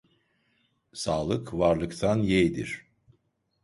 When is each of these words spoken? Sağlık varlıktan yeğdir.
Sağlık 0.93 1.53
varlıktan 1.53 2.19
yeğdir. 2.19 2.87